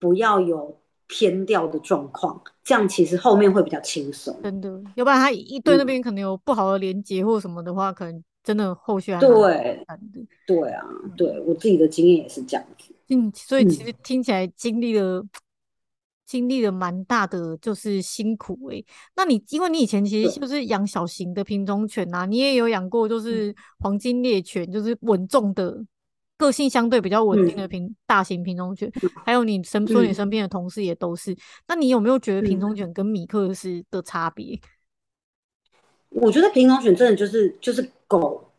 [0.00, 4.38] 不要有偏掉的状况，这样其实后面会比较轻松。
[4.42, 9.86] 真的，要不然它一对那边可能有不好的连接或什么的话，嗯、可能真的后续还蛮对
[10.46, 10.84] 对啊，
[11.16, 12.94] 对我自己的经验也是这样子。
[13.08, 15.28] 嗯，所以其实听起来经历了、嗯、
[16.26, 18.86] 经历了蛮大的就是辛苦诶、欸。
[19.16, 25.84] 那你因为你以前其实就是养小型的品种犬啊，你也有养过就是黄金猎犬，就是稳重的。
[26.36, 28.90] 个性相对比较稳定的品、嗯、大型品种犬，
[29.24, 31.36] 还有你身说你身边的同事也都是、嗯。
[31.68, 34.58] 那你有没有觉得品种犬跟米克斯的差别？
[36.08, 38.50] 我觉得品种犬真的就是就是狗，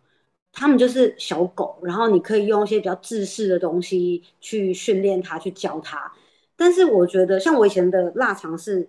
[0.53, 6.09] 他们就是小狗，然后你可以用一些比较自式的东西去训练它，去教它。
[6.55, 8.87] 但是我觉得像我以前的腊肠是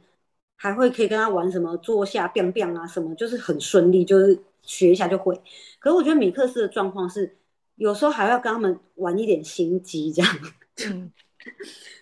[0.57, 5.35] 还会可以跟他玩什么坐下 biang biang 啊什么，就是很顺利，就是学一下就会。
[5.79, 7.37] 可是我觉得米克斯的状况是。
[7.79, 10.37] 有时候还要跟他们玩一点心机，这样，
[10.89, 11.13] 嗯，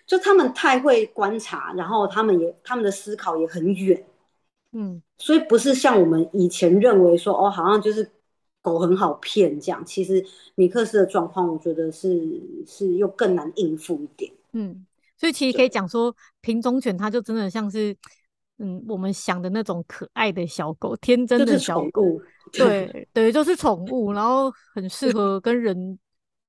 [0.07, 4.05] 就他们太会观察，然后他们也他们的思考也很远，
[4.71, 8.09] 嗯，所以不是像我们以前认为说哦，好像就是
[8.61, 9.85] 狗很好骗这样。
[9.85, 10.25] 其实
[10.55, 12.25] 米克斯的状况，我觉得是
[12.65, 14.85] 是又更难应付一点，嗯，
[15.17, 17.95] 所以其实可以讲说，品种犬它就真的像是，
[18.57, 22.03] 嗯，我们想的那种可爱的小狗，天真的小狗。
[22.51, 25.97] 对 对，就是宠物，然后很适合跟人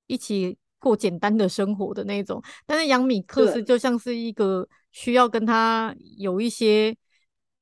[0.06, 2.42] 一起过简单的生活的那种。
[2.66, 6.96] 但是养米克斯就像是一个需要跟他有一些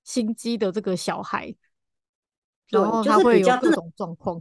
[0.02, 1.54] 心机的这个小孩，
[2.70, 4.40] 然后他会有各种状况。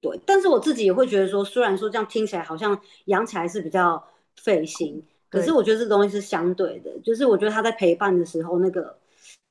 [0.00, 4.04] 对，但是我自己也会觉得说，虽然说这样听起来好像养起来是比较
[4.36, 8.98] 费心，可是我觉得这东西是相对的，就是我觉得他在陪伴的时候，那个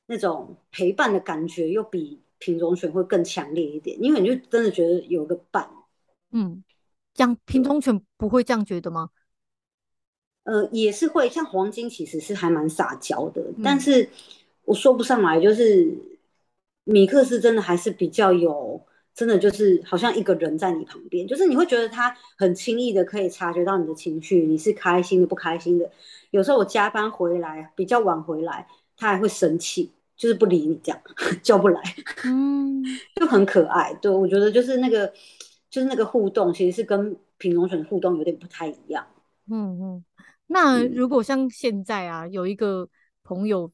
[0.06, 2.20] 那种陪伴的感觉又比。
[2.38, 5.70] 品种犬会更强烈一点，因为你就真的觉得有个伴。
[6.32, 6.62] 嗯，
[7.16, 9.08] 养品种犬不会这样觉得吗？
[10.44, 14.06] 呃，也是会，像黄金其实是还蛮撒娇的，嗯，但是
[14.66, 15.96] 我说不上来，就是
[16.84, 18.78] 米克斯真的还是比较有，
[19.16, 25.90] 真的就是好像一个人在你旁边，就是你会觉得他很轻易的可以察觉到你的情绪，你是开心的不开心的。
[26.30, 29.90] 有时候我加班回来比较晚回来，他还会生气。
[30.16, 30.98] 就是不理你这样，
[31.44, 31.78] 叫不来，
[32.24, 32.82] 嗯，
[33.20, 33.92] 就很可爱。
[34.00, 35.06] 对，我觉得就是那个，
[35.68, 39.06] 就是那个互动，其实是跟品种犬互动有点不太一样。
[39.50, 40.04] 嗯嗯。
[40.46, 42.88] 那如果像现在啊，有一个
[43.24, 43.70] 朋友，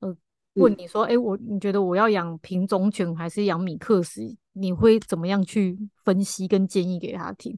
[0.00, 0.12] 呃，
[0.54, 4.36] 问你说，哎、我你觉得我要养品种犬还是养米克斯？
[4.56, 7.56] 你会怎么样去分析跟建议给他听？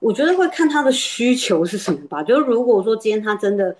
[0.00, 2.22] 我觉得会看他的需求是什么吧。
[2.22, 3.76] 就是如果说今天他真的。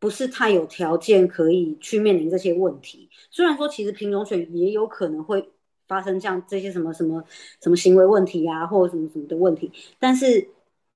[0.00, 3.10] 不是太有条件可以去面临这些问题。
[3.30, 5.46] 虽然说，其实品种犬也有可能会
[5.86, 7.22] 发生这样这些什么什么
[7.62, 10.48] 什么行为问题啊，或者什么什么的问题，但是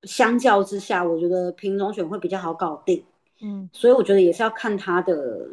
[0.05, 3.05] 相较之下，我觉得品种犬会比较好搞定。
[3.43, 5.51] 嗯，所以我觉得也是要看他的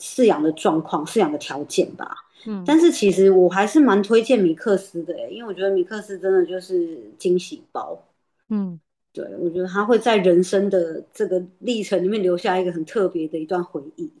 [0.00, 2.16] 饲养的状况、饲养的条件吧。
[2.44, 8.00] 嗯，但是其实我还是蛮推荐米克斯的，因为我觉得米克斯真的就是惊喜包。
[8.48, 8.78] 嗯，
[9.12, 14.12] 对，我觉得他会在人生的这个历程里面留下一个很特别的一段回忆。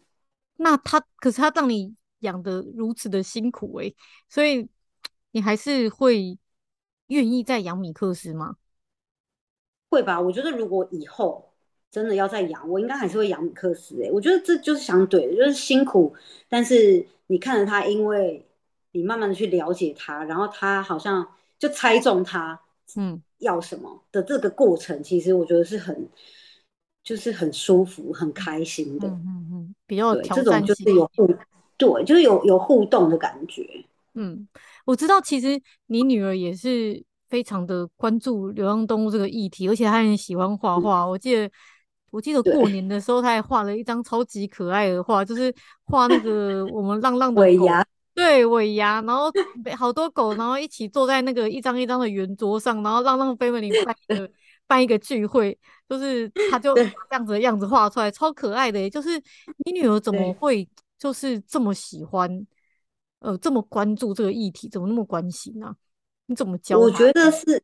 [0.56, 3.96] 那他可是他让你养的如此的辛苦诶、欸，
[4.28, 4.66] 所以
[5.32, 6.38] 你还是会
[7.08, 8.56] 愿意再养米克斯吗？
[9.88, 11.52] 会吧，我觉得如果以后
[11.90, 14.10] 真的要再养，我应该还是会养米克斯诶。
[14.10, 16.14] 我觉得这就是想对的，就是辛苦，
[16.48, 18.46] 但是你看着他，因为
[18.92, 21.26] 你慢慢的去了解他，然后他好像
[21.58, 22.60] 就猜中他
[22.96, 26.08] 嗯要什么的这个过程，嗯、其实我觉得是很
[27.02, 29.08] 就是很舒服、很开心的。
[29.08, 31.26] 嗯嗯嗯，比较这种就是有互
[31.76, 33.84] 对，就是有有互动的感觉。
[34.14, 34.46] 嗯，
[34.84, 37.04] 我知道，其实你女儿也是。
[37.28, 41.00] 非常的关注流浪动物这个议题，而且她很喜欢画画。
[41.00, 41.50] 嗯、我记得，
[42.16, 49.30] 我记得过年的时候，他还画了一张超级可爱的画，就是画那个我们浪浪的尾牙，对尾牙，然后
[49.76, 54.30] 好多狗，然后一起坐在那个一张一张的圆桌上，然后浪浪 family 办一个
[54.66, 58.88] 办一个聚会，就是他就这样子的样子画出来，超可爱的。
[58.88, 59.10] 就是
[59.66, 60.66] 你女儿怎么会
[60.98, 62.46] 就是这么喜欢，
[63.18, 65.76] 呃，这么关注这个议题，怎么那么关心呢、啊？
[66.24, 66.78] 你怎么教？
[66.78, 67.62] 我觉得是，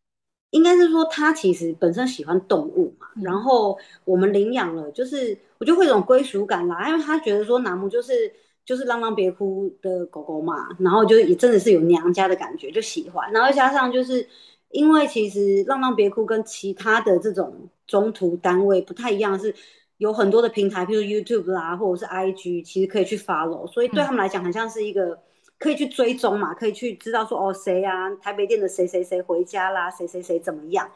[0.53, 8.31] 应该是说他其实本身喜欢动物嘛，嗯、然后我们领养了，就是我就会有种归属感啦，因为他觉得说南木就是
[8.65, 14.27] 就是浪浪别哭的狗狗嘛，然后就也真的是有娘家的感觉，就喜欢，然后加上就是
[14.71, 19.55] 因为其实浪浪别哭跟其他的这种中途单位不太一样，是
[19.97, 25.19] 有很多的平台，譬如 YouTube 啦，或者是 IG，其实可以去 follow，所以对他们来讲，很像是一个。
[25.62, 26.53] 嗯可以去追踪嘛？
[26.53, 28.11] 可以去知道说哦，谁啊？
[28.16, 29.88] 台北店的谁谁谁回家啦？
[29.88, 30.90] 谁谁谁怎么样？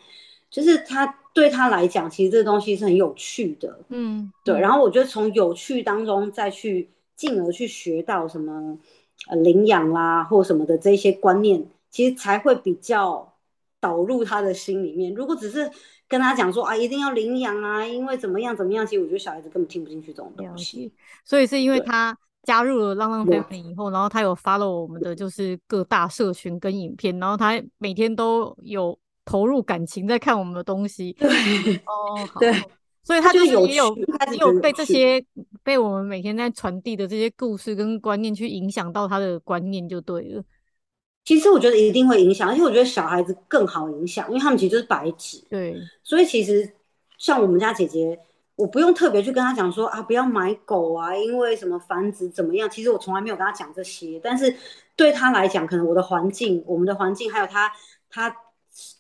[0.50, 3.79] 就是他对他来讲，其实这个东西是很有趣的。
[3.90, 4.59] 嗯，对。
[4.59, 8.79] 然后我觉得从有趣当中再去进而去学到什么
[9.29, 13.35] 呃领养啦或什么的这些观念，其实才会比较
[13.81, 15.14] 导入他的心里面。
[15.14, 15.70] 如果只是
[16.09, 20.92] 跟他讲说啊，一定要领养啊，因为怎么样怎么样，其实我觉得小孩子根本听不进去这种东西。
[21.24, 22.16] 所以是因为他。
[22.46, 31.12] 加入了浪浪 family 以后，然后他有 follow 我们的就是各大社群跟影片，然后他每天都有投入感情在看我们的东西。
[31.14, 31.28] 对
[31.85, 32.54] 哦，好，对，
[33.02, 35.20] 所以他就是也有也有被这些
[35.64, 40.44] 被我们每天在传递的这些故事跟观念去影响到他的观念就对了。
[41.24, 45.44] 其实我觉得一定会影响，而且我觉得小孩子更好影响，因为他们其实就是白纸。
[45.50, 46.72] 对，所以其实
[47.18, 48.20] 像我们家姐姐。
[48.57, 52.69] 我不用特别去跟他讲说啊，不要买狗啊，因为什么繁殖怎么样？
[52.69, 54.19] 其实我从来没有跟他讲这些。
[54.25, 54.55] 但是
[54.97, 57.71] 对他来讲，可能我的环境、我们的环境，还有他
[58.09, 58.35] 他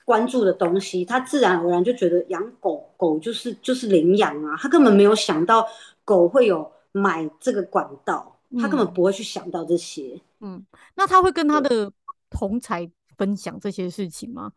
[0.04, 4.54] 关注的东西，他自然而然就觉得养狗狗就是就是领养啊。
[4.60, 5.66] 他根本没有想到
[6.04, 10.20] 狗会有买这个管道，他根本不会去想到这些。
[10.40, 10.62] 嗯，
[10.94, 11.90] 那他会跟他的
[12.28, 14.52] 同才分享这些事情吗？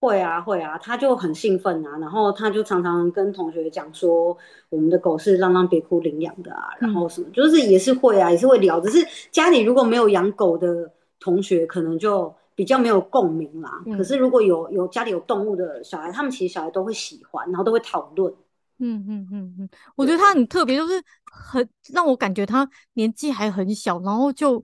[0.00, 4.36] 会啊会啊，他就很兴奋啊，然后他就常常跟同学讲说，
[4.68, 13.82] 我们的狗是浪浪别哭领养的啊，然后什么，就是也是会啊，也是会聊，只是家里如果没有养狗的同学，可能就比较没有共鸣啦。
[13.86, 18.32] 嗯、可是如果有有家里有动物的小孩，他们其实小孩都会喜欢，然后都会讨论。
[18.78, 24.62] 嗯嗯嗯嗯，我觉得他很特别，就是很让我感觉他年纪还很小，然后就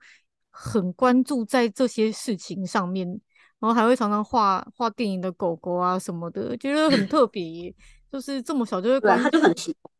[0.50, 3.20] 很关注在这些事情上面。
[3.64, 7.74] 然后还会常常画画电影的狗狗啊什么的，觉得很特别，
[8.12, 9.90] 就是这么小就会关注，他就很喜欢，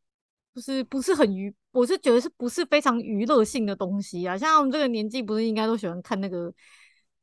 [0.54, 4.36] 就是不是很娱，我是觉得是不是非常娱乐性的东西啊？
[4.36, 6.52] 像我们这个年纪，不是应该都喜欢看那个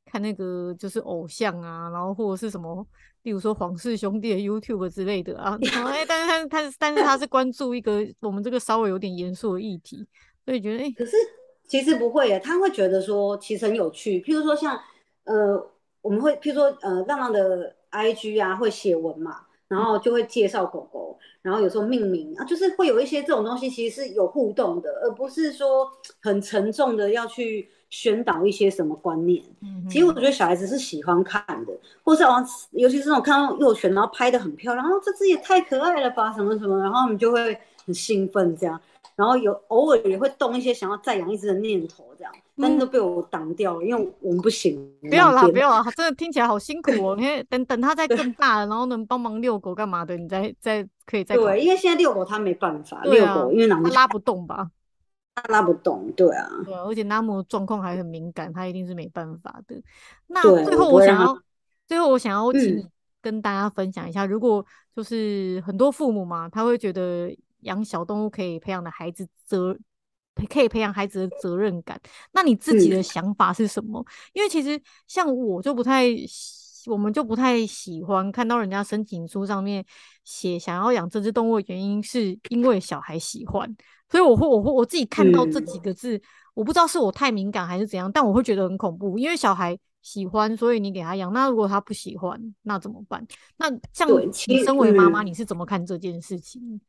[0.04, 2.84] 看那个就是偶像啊，然后或者是什么，
[3.22, 5.56] 例如说皇室兄弟的 YouTube 之类的啊。
[5.62, 10.08] 哎，但是他他但是他是关注一个我们这个稍微有点严肃的议题，
[10.44, 11.12] 所以觉得哎，可是
[11.68, 14.76] 其实不会耶，他会觉得说其实很有趣，譬如说像
[15.26, 15.71] 呃。
[16.02, 25.90] 我们会，譬如说，呃，浪浪的 IG 啊，会写文嘛，然后就会介绍狗狗，然后有时候命名啊，就是会有一些这种东西，其实是有互动的，而不是说
[26.22, 29.44] 很沉重的要去宣导一些什么观念。
[29.62, 31.74] 嗯，其实我觉得小孩子是喜欢看的，
[32.04, 38.80] 或是往，尤其是那种看到幼犬，然后拍的很漂亮，然后这只也太可爱了吧，什么什么，然后他们就会很兴奋这样。
[39.16, 42.34] 然后有偶尔也会动一些想要再养一只的念头，这样，
[42.80, 44.78] 都被我挡掉因为我们不行。
[45.02, 47.16] 不要啦，不要啦，真的听起来好辛苦哦。
[47.20, 51.36] 因为等等它再更大了，然后能帮忙遛狗干嘛的，你再再可以再。
[51.36, 54.70] 对，因为现在遛狗它没办法遛、啊、狗，因为它拉不动吧？
[55.36, 56.50] 他拉不动，对啊。
[56.66, 59.82] 对啊，而且拉姆状况还很敏感，他一定是没办法的。
[60.28, 61.38] 那最后我想要，
[61.88, 62.88] 最后我想要请你
[63.22, 67.36] 跟大家分享一下，嗯、如果就是很多父母嘛，他会觉得。
[67.62, 69.78] 养小动物可以培养的孩子责，
[70.50, 72.00] 可以培养孩子的责任感。
[72.32, 74.00] 那你自己的想法是什么？
[74.00, 76.06] 嗯、因为其实像我就不太
[76.88, 79.86] 我们就不太喜欢看到人家申请书上面
[80.24, 83.76] 写想要养这只动物的原因是因为小孩喜欢，
[84.10, 86.22] 所以我会我会我自己看到这几个字，嗯、
[86.56, 93.24] 我不知道是我太敏感还是怎样，但我会觉得很恐怖，因为小孩喜欢，所以你给他养，那如果他不喜欢，那怎么办？
[93.58, 94.10] 那像
[94.48, 96.82] 你身为妈妈，你是怎么看这件事情？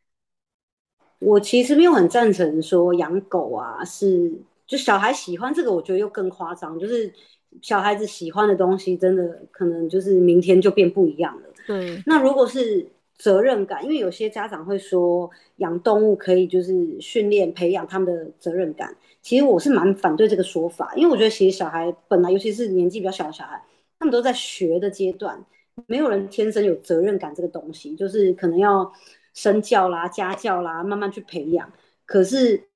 [1.23, 4.33] 我其实没有很赞成说养狗啊，是
[4.67, 6.79] 就小孩喜欢这个，我觉得又更夸张。
[6.79, 7.13] 就是
[7.61, 11.43] 小孩子喜欢的东西，真的可能就是明天就变不一样了。
[11.67, 12.03] 对。
[12.07, 23.63] 那如果是责任感，因为有些家长会说养动物可以就是训练培养他们的责任感，其实我是蛮反对这个说法，因为我觉得其实小孩本来，尤其是年纪比较小的小孩，
[23.99, 25.45] 他们都在学的阶段，
[25.87, 28.93] 没有人天生有责任感这个东西，就是可能要。
[29.35, 31.73] 身教啦、家教啦，慢慢去培养。
[32.05, 32.69] 可是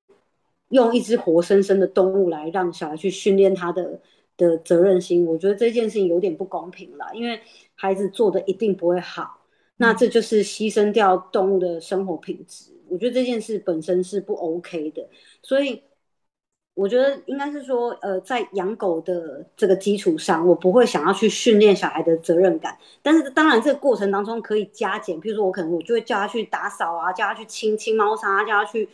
[0.69, 3.99] 用一只活生生的动物来让小孩去训练他的
[4.35, 7.05] 的责任心，我觉得这件事情有点不公平了。
[7.13, 7.39] 因为
[7.75, 9.41] 孩子做的一定不会好，
[9.77, 12.71] 那这就是牺牲掉动物的生活品质。
[12.89, 15.09] 我觉得这件事本身是不 OK 的，
[15.41, 15.81] 所以。
[16.77, 22.77] 我觉得应该是说，呃，在养狗的这个基础上，我不会想要去训练小孩的责任感。
[23.01, 28.87] 但是当然，这个过程当中可以加减，比如说我可能我就会叫他去打扫啊，叫他去清清猫砂，叫他去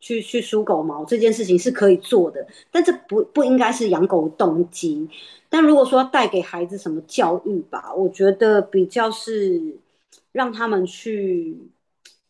[0.00, 2.46] 去去梳狗毛，这件事情是可以做的。
[2.70, 5.08] 但这不不应该是养狗的动机。
[5.48, 9.78] 但如果说带给孩子什么教育吧，我觉得比较是
[10.32, 11.56] 让他们去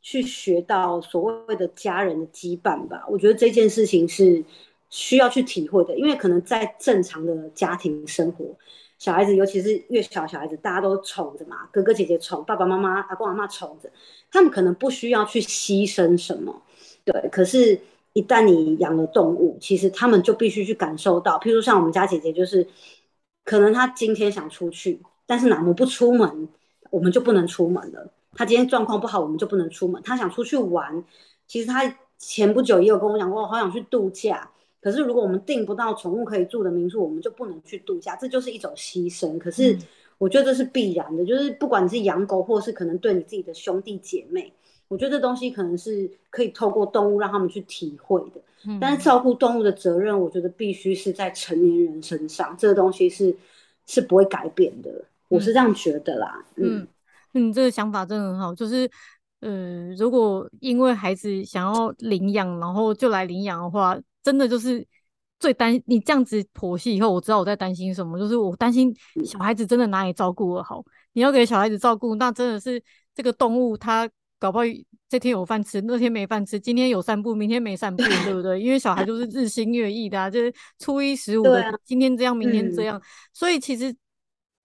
[0.00, 3.04] 去学到所谓的家人的羁绊吧。
[3.10, 4.44] 我觉得这件事情是。
[4.90, 8.56] 需要去体会的，因为可能在正常的家庭生活，
[8.98, 13.90] 小孩子尤其是越小小孩子，大家都宠着嘛，哥哥姐姐宠，爸爸妈妈、阿公阿妈宠着，
[14.30, 16.62] 他们可能不需要去牺牲什么，
[17.04, 17.28] 对。
[17.30, 17.80] 可是，
[18.12, 22.66] 一旦你养了动物，其实他们就必须去感受到，譬如像我们家姐姐，就是
[23.44, 26.48] 可能她今天想出去，但是哪母不出门，
[26.90, 28.12] 我们就不能出门了。
[28.34, 30.02] 她今天状况不好，我们就不能出门。
[30.02, 31.04] 她想出去玩，
[31.46, 34.50] 其实她前不久也有跟我讲过，我好想去度假。
[34.82, 39.36] 可是，如果我们订不到宠物可以住的民宿，我们就不能去度假，这就是一种牺牲。
[39.38, 39.76] 可是，
[40.16, 44.50] 我觉得这是必然的，就是不管你是养狗，或是可能对你自己的兄弟姐妹，
[44.88, 48.40] 我觉得这东西可能是可以透过动物让他们去体会的。
[48.80, 53.36] 但是，照顾动物的责任，我觉得必须是在成年人身上，这个东西是
[53.86, 54.90] 是不会改变的。
[55.28, 56.44] 我是这样觉得啦。
[56.56, 56.88] 嗯
[57.34, 58.90] 嗯，这个想法真的很好，就是。
[59.42, 64.86] 呃，如果因为孩子想要领养，然后就来领养的话，真的就是
[65.38, 68.94] 最担你这样子剖析以后，我知道我在担心什么，就是我担心
[69.24, 70.84] 小孩子真的哪里照顾得好。
[71.12, 72.82] 你要给小孩子照顾，那真的是
[73.14, 74.08] 这个动物它
[74.38, 74.64] 搞不好
[75.08, 78.60] 这天有饭吃，那天没饭吃，今天有散步，明天没散步，对不对？
[78.60, 83.02] 因为小孩就是日新月异的啊，就是初一十五的，啊、今天这样，明天这样，嗯、
[83.32, 83.94] 所以其实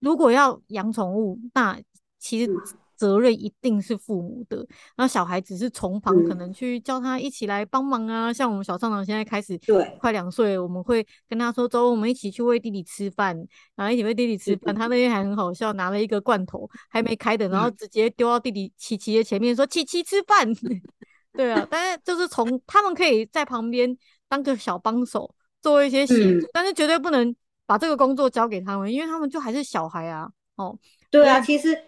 [0.00, 1.80] 如果要养宠物，那
[2.18, 2.50] 其实。
[2.96, 4.66] 责任一定是父母的，
[4.96, 8.30] 那小孩只是从旁可能去叫他一起来帮忙啊。
[8.30, 13.36] 嗯、像我们小上长现在开始，对，快两岁，我们会跟他说：“走，我们一起去喂弟弟吃饭。”
[13.76, 14.74] 然后一起喂弟弟吃饭。
[14.74, 20.48] 他那天还很好笑，拿了一个罐头还没开的，然后直接丢到弟弟琪琪的前面，说：“琪琪吃饭。
[21.34, 23.96] ”对啊，但是就是从他们可以在旁边
[24.28, 27.34] 当个小帮手，做一些协助，嗯、但是绝对不能
[27.66, 30.28] 把这个工作交给他们，因为他们就还是小孩啊。
[30.56, 30.78] 哦，
[31.10, 31.78] 对啊，其实。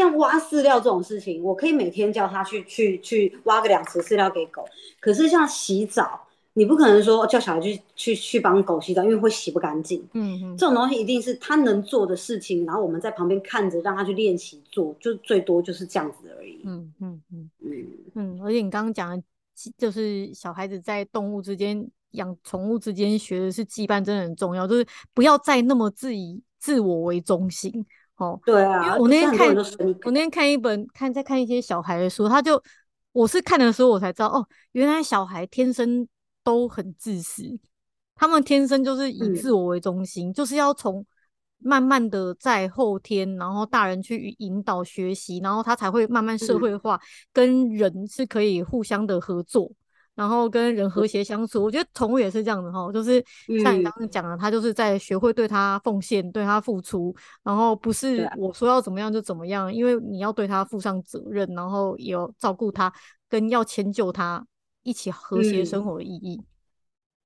[0.00, 4.64] 像挖饲料这种事情，我可以每天叫他去去去挖个两次饲料给狗。
[4.98, 10.02] 可是像洗澡，你不可能说叫小孩去去去帮狗洗澡，因为会洗不干净。
[10.14, 16.60] 嗯嗯，这种东西一定是他能做的事情，然后我们在旁边看着，让他去练习做，就最多就是这样子而已。
[16.64, 18.40] 嗯嗯嗯嗯嗯。
[18.42, 19.22] 而且你刚刚讲的，
[19.76, 27.84] 就是小孩子在动物之间养宠物之间学的是羁绊，真的很重要，就是不要再那么自以自我为中心。
[28.20, 29.56] 哦，对啊，因为我那天看，
[30.04, 32.62] 我那天看一本看在看一些小孩的书，他就
[33.12, 36.06] 我是看的时候我才知道，哦，原来小孩天生
[36.44, 37.58] 都很自私，
[38.14, 41.04] 他们天生就是以自我为中心，嗯、就是要从
[41.58, 47.00] 慢慢的在后天，然后大人去引导学习，然后他才会慢慢社会化，嗯、
[47.32, 49.72] 跟人是可以互相的合作。
[50.20, 53.24] 然后跟人和谐相处，我觉得宠物也是这样的哈，就是
[53.62, 62.92] 像你刚刚讲的，它就是在学会对它奉献、对它付出，然后不是我说要怎么样就怎么样，因为你要对它负上责任，然后也要照顾它，
[63.30, 64.46] 跟要迁就它，
[64.82, 66.42] 一起和谐生活的意义。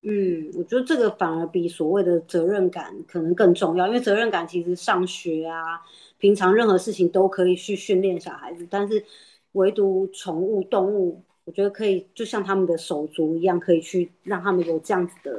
[0.02, 5.82] 嗯，我觉得这个反而比所谓的责任感可能更重要，因为责任感其实上学啊，
[6.18, 9.04] 平常任何事情都可以去训练小孩子，但是
[9.50, 11.24] 唯独宠物动物。
[11.44, 15.38] 我觉得可以，就像他们的手足一样，可以去让他们有这样子的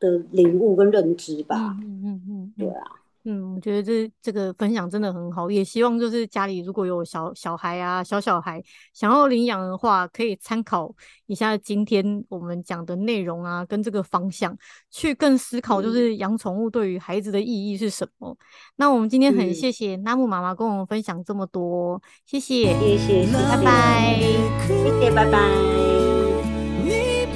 [0.00, 1.76] 的领悟跟认知吧。
[1.80, 3.01] 嗯嗯嗯，对啊。
[3.24, 8.60] 嗯，我觉得这这个分享真的很好，也希望就是家里如果有小小孩啊、小小孩
[8.92, 10.92] 想要领养的话，可以参考
[11.26, 14.56] 一下今天我们讲的内容啊，跟这个方向
[14.90, 18.30] 去更思考，就是养宠物对于孩子的意义是什么。
[18.30, 18.36] 嗯、
[18.74, 24.18] 那我们今天很谢谢娜木妈妈跟我们分享这么多，谢谢，谢谢，拜拜，
[24.66, 25.48] 谢谢，拜拜，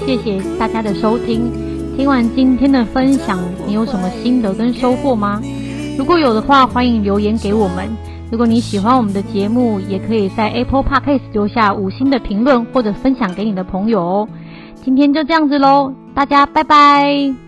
[0.05, 1.53] 谢谢大家的收听。
[1.97, 5.41] 听完今天的分享，你有什么心得跟收获吗？
[5.97, 7.89] 如果有的话，欢迎留言给我们。
[8.31, 14.29] 如果你喜欢我们的节目，也可以在 Apple Podcast 留下五星的评论，或者分享给你的朋友哦。
[14.85, 17.46] 今天就这样子喽，大家拜拜。